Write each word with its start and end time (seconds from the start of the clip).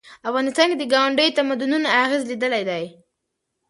افغانستان 0.29 0.67
د 0.77 0.83
ګاونډیو 0.93 1.35
تمدنونو 1.37 1.87
اغېز 2.03 2.21
لیدلی 2.31 2.63
دی. 2.69 2.85